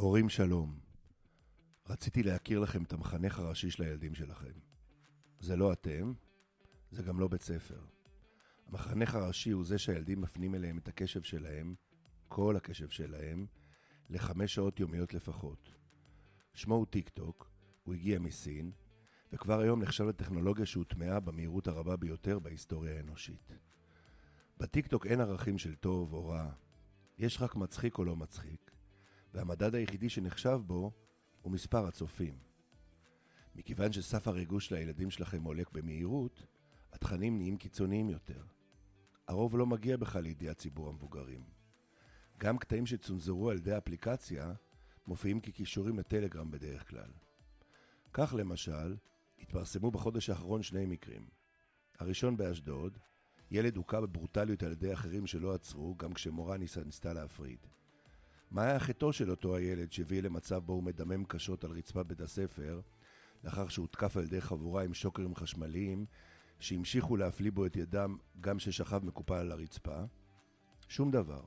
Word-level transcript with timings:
הורים 0.00 0.28
שלום, 0.28 0.78
רציתי 1.88 2.22
להכיר 2.22 2.60
לכם 2.60 2.82
את 2.82 2.92
המחנך 2.92 3.38
הראשי 3.38 3.70
של 3.70 3.82
הילדים 3.82 4.14
שלכם. 4.14 4.52
זה 5.40 5.56
לא 5.56 5.72
אתם, 5.72 6.12
זה 6.90 7.02
גם 7.02 7.20
לא 7.20 7.28
בית 7.28 7.42
ספר. 7.42 7.80
המחנך 8.66 9.14
הראשי 9.14 9.50
הוא 9.50 9.64
זה 9.64 9.78
שהילדים 9.78 10.20
מפנים 10.20 10.54
אליהם 10.54 10.78
את 10.78 10.88
הקשב 10.88 11.22
שלהם, 11.22 11.74
כל 12.28 12.56
הקשב 12.56 12.88
שלהם, 12.88 13.46
לחמש 14.10 14.54
שעות 14.54 14.80
יומיות 14.80 15.14
לפחות. 15.14 15.74
שמו 16.54 16.74
הוא 16.74 16.86
טיק 16.86 17.08
טוק, 17.08 17.50
הוא 17.82 17.94
הגיע 17.94 18.18
מסין, 18.18 18.72
וכבר 19.32 19.60
היום 19.60 19.82
נחשב 19.82 20.04
לטכנולוגיה 20.04 20.66
שהוטמעה 20.66 21.20
במהירות 21.20 21.68
הרבה 21.68 21.96
ביותר 21.96 22.38
בהיסטוריה 22.38 22.96
האנושית. 22.96 23.52
בטיקטוק 24.58 25.06
אין 25.06 25.20
ערכים 25.20 25.58
של 25.58 25.74
טוב 25.74 26.12
או 26.12 26.26
רע, 26.26 26.50
יש 27.18 27.42
רק 27.42 27.56
מצחיק 27.56 27.98
או 27.98 28.04
לא 28.04 28.16
מצחיק, 28.16 28.77
והמדד 29.34 29.74
היחידי 29.74 30.08
שנחשב 30.08 30.60
בו 30.66 30.92
הוא 31.42 31.52
מספר 31.52 31.86
הצופים. 31.86 32.38
מכיוון 33.54 33.92
שסף 33.92 34.28
הריגוש 34.28 34.72
לילדים 34.72 35.10
שלכם 35.10 35.44
עולה 35.44 35.62
במהירות, 35.72 36.46
התכנים 36.92 37.38
נהיים 37.38 37.56
קיצוניים 37.56 38.10
יותר. 38.10 38.42
הרוב 39.28 39.56
לא 39.56 39.66
מגיע 39.66 39.96
בכלל 39.96 40.22
לידיעת 40.22 40.58
ציבור 40.58 40.88
המבוגרים. 40.88 41.44
גם 42.38 42.58
קטעים 42.58 42.86
שצונזרו 42.86 43.50
על 43.50 43.56
ידי 43.56 43.72
האפליקציה 43.72 44.52
מופיעים 45.06 45.40
ככישורים 45.40 45.98
לטלגרם 45.98 46.50
בדרך 46.50 46.88
כלל. 46.88 47.10
כך 48.12 48.34
למשל, 48.38 48.96
התפרסמו 49.38 49.90
בחודש 49.90 50.30
האחרון 50.30 50.62
שני 50.62 50.86
מקרים. 50.86 51.28
הראשון 51.98 52.36
באשדוד, 52.36 52.98
ילד 53.50 53.76
הוכה 53.76 54.00
בברוטליות 54.00 54.62
על 54.62 54.72
ידי 54.72 54.92
אחרים 54.92 55.26
שלא 55.26 55.54
עצרו, 55.54 55.96
גם 55.96 56.12
כשמורה 56.12 56.56
ניסה, 56.56 56.84
ניסתה 56.84 57.12
להפריד. 57.12 57.58
מה 58.58 58.64
היה 58.64 58.78
חטאו 58.78 59.12
של 59.12 59.30
אותו 59.30 59.56
הילד 59.56 59.92
שהביא 59.92 60.22
למצב 60.22 60.58
בו 60.58 60.72
הוא 60.72 60.82
מדמם 60.82 61.24
קשות 61.24 61.64
על 61.64 61.70
רצפת 61.70 62.06
בית 62.06 62.20
הספר, 62.20 62.80
לאחר 63.44 63.68
שהותקף 63.68 64.16
על 64.16 64.24
ידי 64.24 64.40
חבורה 64.40 64.84
עם 64.84 64.94
שוקרים 64.94 65.34
חשמליים, 65.34 66.06
שהמשיכו 66.60 67.16
להפליא 67.16 67.52
בו 67.52 67.66
את 67.66 67.76
ידם 67.76 68.16
גם 68.40 68.58
ששכב 68.58 69.04
מקופל 69.04 69.34
על 69.34 69.52
הרצפה? 69.52 70.04
שום 70.88 71.10
דבר. 71.10 71.44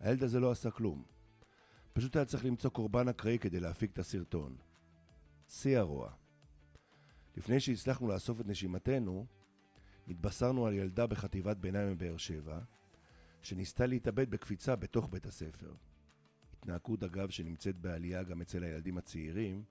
הילד 0.00 0.22
הזה 0.22 0.40
לא 0.40 0.50
עשה 0.50 0.70
כלום. 0.70 1.04
פשוט 1.92 2.16
היה 2.16 2.24
צריך 2.24 2.44
למצוא 2.44 2.70
קורבן 2.70 3.08
אקראי 3.08 3.38
כדי 3.38 3.60
להפיק 3.60 3.92
את 3.92 3.98
הסרטון. 3.98 4.56
שיא 5.48 5.78
הרוע. 5.78 6.10
לפני 7.36 7.60
שהצלחנו 7.60 8.08
לאסוף 8.08 8.40
את 8.40 8.46
נשימתנו, 8.46 9.26
התבשרנו 10.08 10.66
על 10.66 10.74
ילדה 10.74 11.06
בחטיבת 11.06 11.56
ביניים 11.56 11.98
בבאר 11.98 12.16
שבע, 12.16 12.58
שניסתה 13.42 13.86
להתאבד 13.86 14.30
בקפיצה 14.30 14.76
בתוך 14.76 15.08
בית 15.10 15.26
הספר. 15.26 15.74
התנהגות 16.58 17.02
אגב 17.02 17.30
שנמצאת 17.30 17.76
בעלייה 17.76 18.22
גם 18.22 18.40
אצל 18.40 18.64
הילדים 18.64 18.98
הצעירים, 18.98 19.64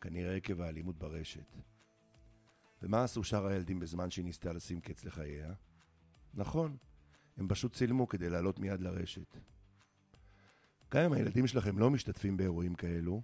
כנראה 0.00 0.36
עקב 0.36 0.60
האלימות 0.60 0.98
ברשת. 0.98 1.56
ומה 2.82 3.04
עשו 3.04 3.24
שאר 3.24 3.46
הילדים 3.46 3.80
בזמן 3.80 4.10
שהיא 4.10 4.24
ניסתה 4.24 4.52
לשים 4.52 4.80
קץ 4.80 5.04
לחייה? 5.04 5.52
נכון, 6.34 6.76
הם 7.36 7.48
פשוט 7.48 7.74
צילמו 7.74 8.08
כדי 8.08 8.30
לעלות 8.30 8.58
מיד 8.58 8.80
לרשת. 8.80 9.36
גם 10.90 11.04
אם 11.04 11.12
הילדים 11.12 11.46
שלכם 11.46 11.78
לא 11.78 11.90
משתתפים 11.90 12.36
באירועים 12.36 12.74
כאלו, 12.74 13.22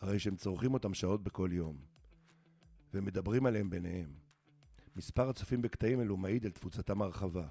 הרי 0.00 0.18
שהם 0.18 0.36
צורכים 0.36 0.74
אותם 0.74 0.94
שעות 0.94 1.22
בכל 1.22 1.50
יום, 1.52 1.76
ומדברים 2.94 3.46
עליהם 3.46 3.70
ביניהם. 3.70 4.12
מספר 4.96 5.28
הצופים 5.28 5.62
בקטעים 5.62 6.00
אלו 6.00 6.16
מעיד 6.16 6.46
על 6.46 6.52
תפוצתם 6.52 7.02
הרחבה. 7.02 7.48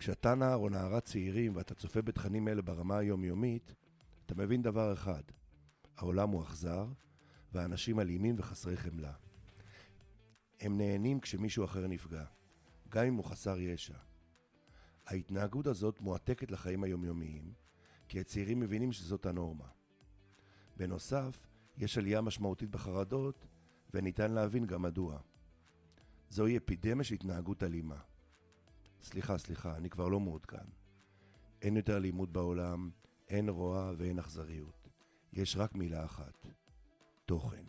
כשאתה 0.00 0.34
נער 0.34 0.56
או 0.56 0.68
נערה 0.68 1.00
צעירים 1.00 1.56
ואתה 1.56 1.74
צופה 1.74 2.02
בתכנים 2.02 2.48
אלה 2.48 2.62
ברמה 2.62 2.98
היומיומית, 2.98 3.74
אתה 4.26 4.34
מבין 4.34 4.62
דבר 4.62 4.92
אחד, 4.92 5.22
העולם 5.96 6.30
הוא 6.30 6.42
אכזר, 6.42 6.86
והאנשים 7.52 8.00
אלימים 8.00 8.34
וחסרי 8.38 8.76
חמלה. 8.76 9.12
הם 10.60 10.78
נהנים 10.78 11.20
כשמישהו 11.20 11.64
אחר 11.64 11.86
נפגע, 11.86 12.24
גם 12.88 13.06
אם 13.06 13.14
הוא 13.14 13.24
חסר 13.24 13.60
ישע. 13.60 13.96
ההתנהגות 15.06 15.66
הזאת 15.66 16.00
מועתקת 16.00 16.50
לחיים 16.50 16.84
היומיומיים, 16.84 17.52
כי 18.08 18.20
הצעירים 18.20 18.60
מבינים 18.60 18.92
שזאת 18.92 19.26
הנורמה. 19.26 19.68
בנוסף, 20.76 21.46
יש 21.76 21.98
עלייה 21.98 22.20
משמעותית 22.20 22.70
בחרדות, 22.70 23.46
וניתן 23.94 24.30
להבין 24.30 24.66
גם 24.66 24.82
מדוע. 24.82 25.18
זוהי 26.30 26.56
אפידמיה 26.56 27.04
של 27.04 27.14
התנהגות 27.14 27.62
אלימה. 27.62 28.00
סליחה, 29.02 29.38
סליחה, 29.38 29.76
אני 29.76 29.90
כבר 29.90 30.08
לא 30.08 30.20
מעודכן. 30.20 30.66
אין 31.62 31.76
יותר 31.76 31.96
אלימות 31.96 32.32
בעולם, 32.32 32.90
אין 33.28 33.48
רוע 33.48 33.92
ואין 33.96 34.18
אכזריות. 34.18 34.88
יש 35.32 35.56
רק 35.56 35.74
מילה 35.74 36.04
אחת, 36.04 36.46
תוכן. 37.26 37.64